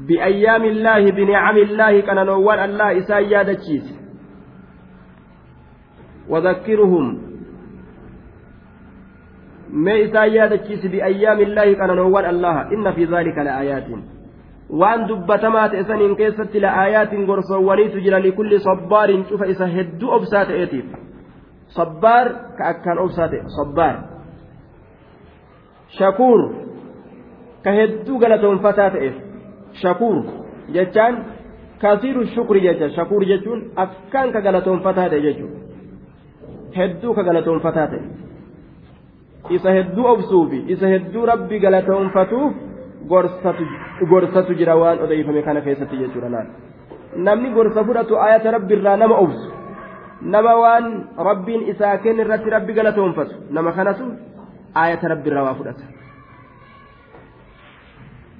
[0.08, 3.94] bi'ayyaami illaahi binicami illaahi qananoowwan allah isaan yaadachiise
[6.28, 7.06] وذكرهم
[9.70, 13.86] ما إسان يادتشيس بأيام الله قننوان الله إن في ذلك لآيات
[14.70, 20.86] waan dubbatamaa ta'e saniin keessatti la'aayaatiin gorsoowwaniitu jira likulli sabbaariin cufa isa hedduu obsaa ta'eetiif
[21.76, 22.26] sabbaar
[22.58, 23.94] ka akkaan obsaa ta'e sabbaar
[25.98, 26.40] shakuur
[27.64, 29.14] ka hedduu galatoonfataa ta'eef
[29.82, 30.24] shakuur
[30.78, 31.24] jechaan
[31.78, 35.58] kasiiru shukri jecha shakuur jechuun akkaan ka galatoonfataa ta'e jechuudha
[36.76, 38.02] hedduu ka galatoonfataa ta'e
[39.56, 42.52] isa hedduu obsuufi isa hedduu rabbi galatoonfatuuf
[43.08, 46.48] gorsatu jira waan odeeffame kana keessatti jechuudha laal
[47.26, 49.48] namni gorsa fudhatu ayata rabbiirraa nama obsu
[50.34, 50.86] nama waan
[51.28, 54.04] rabbiin isaa kenna irratti rabbi galatoonfatu nama kanatu
[54.84, 55.84] ayata rabbiirraa waa fudhata.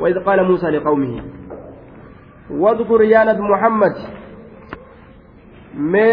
[0.00, 1.22] وإذ قال موسى لقومه
[2.50, 3.94] واذكر يا نبي محمد
[5.74, 6.12] ما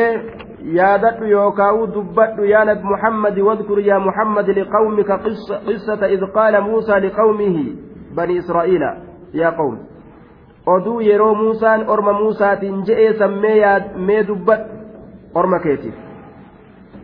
[0.63, 6.91] يادت يوكاو دبت يا نبي محمد واذكر يا محمد لقومك قصة, قصة إذ قال موسى
[6.91, 7.75] لقومه
[8.17, 8.81] بني إسرائيل
[9.33, 9.93] يا قوم
[10.65, 14.61] oduu yeroo muusaan orma muusaatiin je'ee sammee mee dubbat
[15.35, 15.95] orma keetiif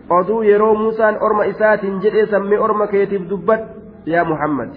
[0.10, 3.62] oduu yeroo muusaan orma isaatiin jedhee sammee orma keetiif dubbat
[4.06, 4.70] yaa muhammad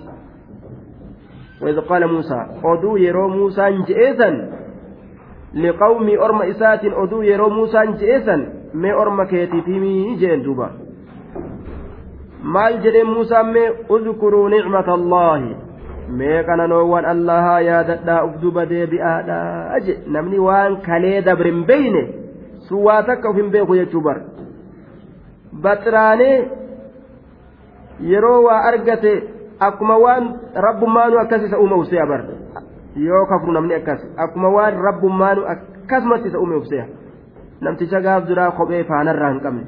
[1.62, 4.31] وإذ قال موسى أدو يرو موسى جئسا
[5.55, 8.37] لقوم أرم إسات أدو يرو موسى جئسا
[8.75, 10.68] ما أرم كيتي في جين دوبا
[12.42, 15.51] maal jedhee muusaan mee udkuruu nicmata allaahi
[16.20, 22.03] mee qananoowwan allahaa yaadadhaa uf duba deebi'aadhaa je namni waan kalee dabre hin beyne
[22.66, 24.16] sun waa takka uf hin beeku jechuu bar
[25.66, 26.36] baxiraanee
[28.11, 29.14] yeroo waa argate
[29.66, 30.24] akkuma waan
[30.66, 32.20] rabbummaanu akkas isa uume ufsee abar
[33.06, 36.84] yoo kafru namni akkas akkuma waan rabbummaanu akkasumatti isa uume ufsee
[37.66, 39.64] namticha gaaf duraa kophee faanarraa hin qabne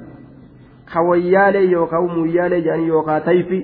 [0.94, 3.62] kawayyaalee yookaan muyyaalee jedhanii yookaan tayfii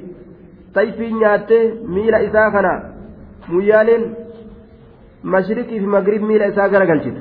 [0.78, 1.64] tayfii nyaattee
[1.96, 2.72] miila isaa kana
[3.48, 4.04] muyyaaleen
[5.34, 7.20] mashriqii fi magrib miila isaa garagalchite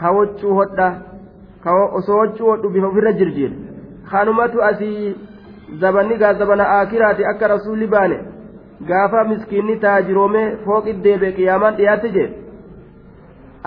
[0.00, 0.92] kawochuu hodhaa
[1.98, 3.54] osoo hochuu hodhu bifa ofirra jirjiire
[4.10, 5.14] kanumatu asii
[5.80, 8.18] zabanni gaa zabana akiraati akka rasuulli baane
[8.88, 12.28] gaafa miskiinni taajiroomee fooqi deebe qiyaamaan dhiyaatte jee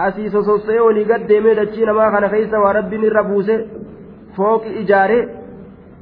[0.06, 3.56] asii sosossee olii gad deemee dachii namaa kana keessa waa rabbiin irra buuse
[4.36, 5.20] fooqi ijaare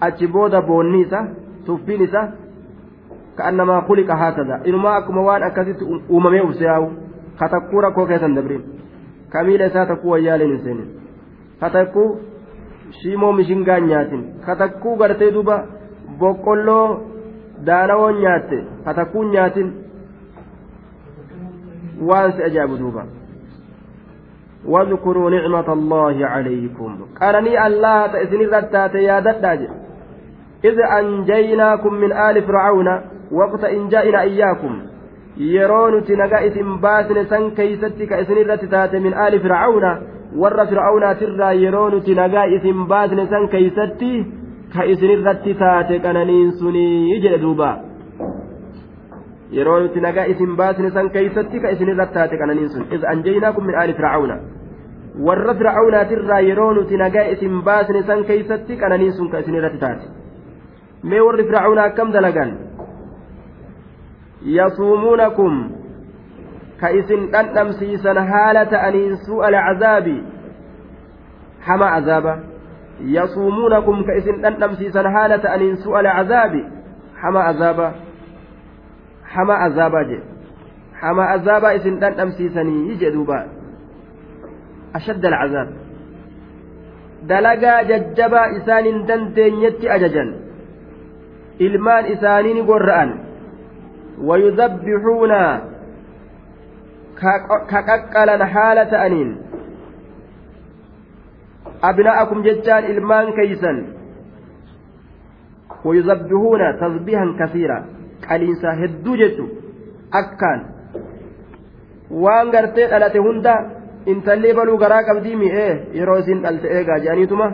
[0.07, 1.23] achi booda boonni isa
[1.65, 2.27] tuffiin isa
[3.37, 6.87] ka'annamaa kuliqa haakada inumaa akkuma waan akkasitti uumamee ufse yaa'u
[7.39, 8.63] katakkuu rakkoo keessan dabrin
[9.29, 10.89] kamiila isaa takkuu wayyaaleen hin seenin
[11.63, 12.09] katakkuu
[12.99, 15.57] shiimoo mishingaan nyaatin katakkuu gartee duuba
[16.19, 16.87] boqqolloo
[17.65, 19.73] daanawoon nyaatte katakkuun nyaatin
[22.07, 23.05] waan si ajaa'ibu duuba.
[24.65, 26.91] واذكروا نعمة الله عليكم
[27.21, 29.59] قالني الله تأسني الرتات يا دداج
[30.65, 32.87] إذ أنجيناكم من آل فرعون
[33.31, 34.81] وقت إن جاءنا إياكم
[35.37, 39.85] يرون تنقى إثم باسن سن كيستك إسني الرتات من آل فرعون
[40.35, 44.25] ور فرعون ترى يرون تنقى إثم باسن سن كيستي
[44.73, 47.71] كإسني الرتات كننين سني يجل دوبا
[49.55, 53.65] yeroo nuti nagaa isin baasne san keeysatti ka isin irratti taate qananiin sun iz anjaynaakum
[53.69, 54.35] min aali fircauna
[55.27, 60.05] warra fircaunaatirraa yeroo nuti nagaa isin baasne san keeysatti qananiin sun ka isin irratti taate
[61.11, 62.51] mee warri fircauna akkam dalagan
[64.57, 65.53] yasuumuunakum
[66.81, 70.17] ka isin dhandhamsiisan haala ta'aniin su'a alcazaabi
[71.69, 72.33] hama azaaba
[73.01, 76.63] yasuumuunakum ka isin dhandhamsiisan haala ta'aniin su'a alcazaabi
[77.21, 77.93] hama azaaba
[79.35, 80.23] hama azaabaa jedhe
[81.01, 83.39] hama azaabaa isin dhandhamsiisanii jedhuuba
[84.93, 85.69] ashadda alcazaab
[87.27, 90.33] dalagaa jajjabaa isaan hin dandeenyetti ajajan
[91.67, 93.11] ilmaan isaanii ni gorra'an
[94.29, 95.41] wayudabbixuuna
[97.19, 99.29] ka qaqqalan haala ta'aniin
[101.89, 103.77] abna'akum jechaan ilmaan keeysan
[105.85, 107.77] wayudabbixuuna tasbiihan kasiira
[108.27, 109.45] qaliinsa hedduu jechu
[110.21, 110.59] akkaan
[112.23, 113.53] waan gartee dhalate hunda
[114.13, 117.47] intallee baluu garaa qabdii mi'ee yeroo isin dhalte eegaa jedhaniituma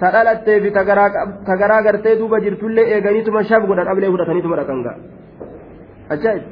[0.00, 0.82] ta dhalattee fi ta
[1.62, 4.92] garaa gartee duuba jirtullee eeganiituma shab godhan ablee fudhataniituma dhaqanga
[6.14, 6.44] ajaa'ib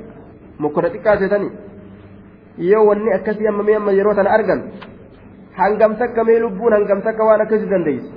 [0.62, 1.50] mokkota xiqqaasetanii
[2.70, 4.60] yoo wanni akkasii amma mee amma yeroo tana argan
[5.60, 8.10] hangam takka mee lubbuun hangam takka waan akkasii dandeessi.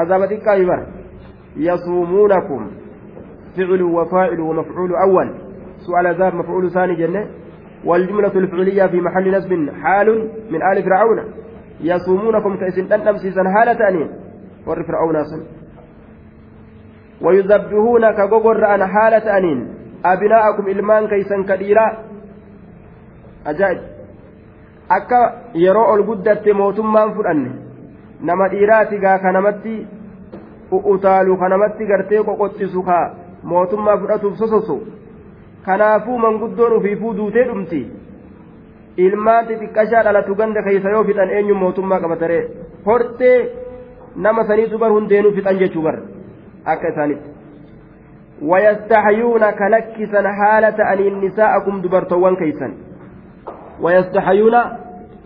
[0.00, 0.80] Azaaba xiqqaa hibar
[1.56, 2.62] yasuumuunakum
[3.56, 5.34] فعل وفاعل ومفعول أول
[5.86, 7.26] سؤال ذاب مفعول ثاني جنة
[7.84, 10.08] والجملة الفعلية في محل نسب حال
[10.50, 11.18] من آل فرعون
[11.80, 14.08] يصومونكم كإسن أنمسيسا حالة أنين
[14.66, 15.42] ور فرعون أصلا
[17.20, 21.86] ويذبحون كغغر أن حالة أنين أبناءكم إلمان كيسا كديرا
[23.46, 23.80] أجائب
[24.97, 25.19] akka
[25.63, 27.51] yeroo ol guddatte mootummaan fudhanne
[28.29, 29.75] nama dhiiraati gaa kanamatti
[30.93, 33.05] utaalu kanamatti gartee qoqoxisu kaa
[33.53, 34.77] mootummaa fudhatuuf sososu
[35.65, 37.81] kanaafuu manguddoon ufiifuu duutee dhumti
[39.05, 42.43] ilmaan xixiqqashaa dhalatu ganda keessa yoo fixan eenyu mootummaa qabataree
[42.85, 43.37] hortee
[44.27, 45.97] nama saniitu bar hundeenuu fixan jechuu bar
[46.75, 47.29] akka isaanitti
[48.41, 52.67] ويستحيون كلكسا حالة أن نساءكم دبرتوان كيسا
[53.81, 54.55] ويستحيون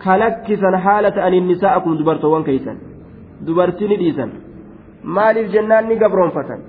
[0.07, 2.77] kalakkisan haala ta'aniin nisa'akum dubartoowwan keeysan.
[3.45, 4.31] Dubartii ni dhiisan.
[5.15, 6.59] Maaliif jennaan ni gabroonfatan?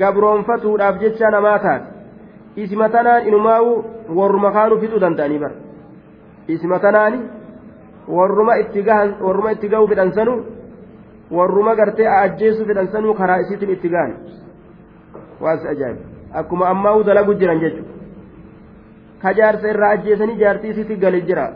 [0.00, 1.86] Gabroonfatuudhaaf jecha namaa taate.
[2.56, 3.70] Isima tanaan inumaawu
[4.18, 5.54] warruma kaanuu fixuu danda'anii bara.
[6.54, 7.20] Isima tanaani
[8.16, 10.38] warruma itti gahan warruma itti gahuu fidhansanuu
[11.38, 14.14] warruma gartee ajjeesuu fidhansanuu karaa isiitiin itti gahan
[15.40, 16.04] waas ajaa'iba.
[16.40, 17.92] Akkuma ammaa dalagu jiran jechuudha.
[19.22, 21.46] Kajaarsa irraa ajjeesanii jaartii isiitti galee jira.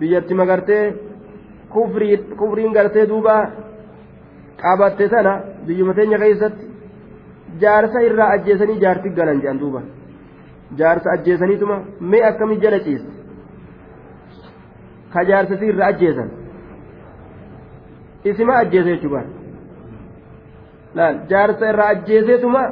[0.00, 0.94] Biyyatti magartee
[2.38, 3.50] kufriin gartee duuba
[4.62, 5.32] qabatte sana
[5.66, 6.64] biyyuma teenya keessatti
[7.62, 9.80] jaarsa irraa ajjeesanii jaarti galan jedhan duuba.
[10.78, 13.10] Jaarsa ajjeesaniituma mee akkamii jala ciiste?
[15.12, 16.28] Ka jaarsasi irraa ajjeesan.
[18.24, 19.22] Isima ajjeese jechuudha.
[20.96, 22.62] Laal jaarsa irraa ajjeeseetuma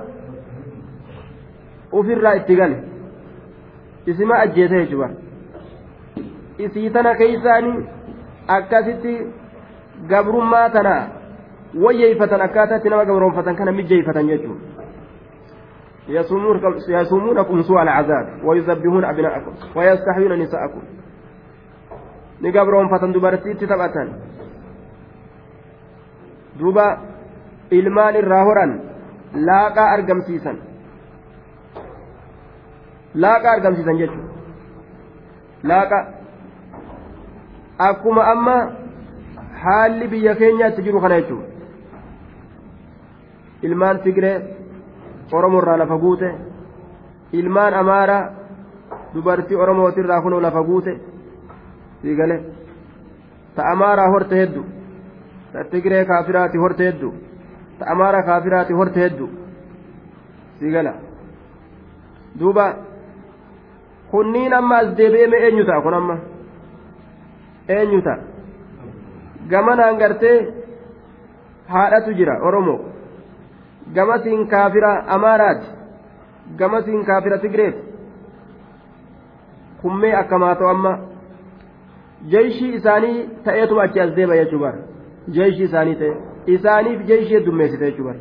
[1.93, 2.79] ufirraa itti gale.
[4.07, 5.28] Isima ajjeese jechuudha
[6.59, 7.77] isii tana keeysaanii
[8.57, 9.15] akkasitti
[10.09, 11.03] gabrummaa tanaa
[11.85, 14.79] wayyeeyfatan akkaataatti nama gabroonfatan kana mijjeeyfatan jechuudha
[16.89, 20.83] يصومونكم سوء العذاب ويذبحون أبناءكم ويستحيون نساءكم
[22.43, 24.09] نقبرون فتن دبرتي تتبعتن
[26.59, 26.87] duuba
[27.71, 28.73] ilmaan irraa horan
[29.49, 30.57] laaqaa argamsiisan
[33.25, 34.33] laaqaa argamsiisan jechuudha
[35.71, 35.99] laaqa
[37.79, 38.57] akkuma amma
[39.63, 41.47] haalli biyya keenyaatti jiru kana jechuudha
[43.63, 44.37] ilmaan tigree
[45.33, 46.29] oromoorraa lafa guute
[47.33, 48.19] ilmaan amaara
[49.15, 50.93] dubartii oromootirraa kunoo lafa guute
[52.03, 52.41] sii galee
[53.57, 54.65] ta amaaraa horte heddu
[55.53, 57.13] ta tigiree kaafiraati horte heddu
[57.79, 59.29] ta amaara kaafiraati horte heddu
[60.59, 60.93] sii gala
[62.41, 62.67] duuba
[64.11, 66.17] kunniin amma as deebi'ee eenyu ta'a kun amma
[67.77, 68.19] eenyu ta'a
[69.51, 70.39] gamanaan gartee
[71.75, 72.79] haadhatu jira oromoo
[73.95, 75.67] gamasiin kaafira amaaraati
[76.63, 77.83] gamasiin kaafira tigireeti
[79.83, 80.93] kummee akkamaa ta'u amma
[82.33, 84.79] jeeshii isaanii ta'eetuma achi as deema jechuu bara
[85.39, 86.13] jeeshii isaanii ta'e
[86.57, 88.19] isaaniif jeeshii heddummeessite jechuu bara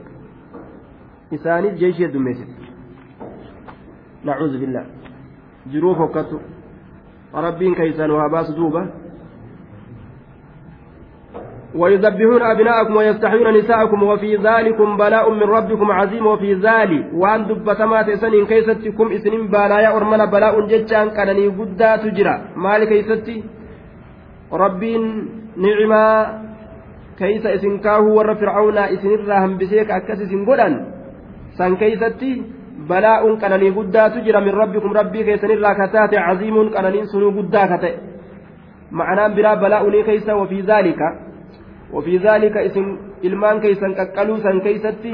[1.39, 2.53] isaaniif jeeshii heddummeessite
[4.29, 4.85] nacuudhu billaa
[6.03, 6.41] hokkatu
[7.47, 8.87] rabbiin keeysaan waa baasu duuba
[11.75, 18.45] ويذبحون أبناءكم ويستحيون نساءكم وفي ذلكم بلاء من ربكم عظيم وفي ذلك وأن دبتما تسنين
[18.45, 22.35] كيستكم إسنين بالايا أرمنا بلاء ججان كانني قدا تجرى.
[22.55, 23.43] مال كيستي
[24.53, 25.03] ربين
[25.57, 26.03] نعما
[27.19, 30.73] كيس إسن كاهو ور فرعون إسن الراهم بسيك أكس إسن قدن.
[31.57, 32.31] سان كيستي؟
[32.89, 34.89] بلاء كانني قدا تجرى من ربكم.
[34.99, 37.95] ربي كيسن الراكتات عظيم كانني سنو قدا كتئ
[38.91, 41.26] معناه بلا بلاء كيس وفي ذلك.
[41.93, 42.85] وفي ذلك اسم
[44.43, 45.13] san keeysatti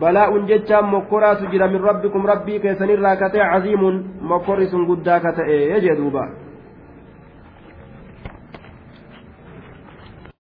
[0.00, 5.80] balaa'un jechaan mokkoraatu jira min rabbikum rabbii keessanirraa katee caziimun mokkorri sun guddaa ka ta'e
[5.80, 6.28] jee duuba